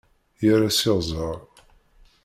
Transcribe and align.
Yerra 0.45 0.69
s 0.77 0.79
iɣẓer. 0.89 1.37